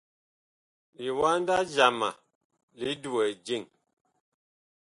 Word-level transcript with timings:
Liwanda 1.01 1.55
jama 1.73 2.09
li 2.79 2.89
duwɛ 3.01 3.25
jeŋ. 3.45 3.63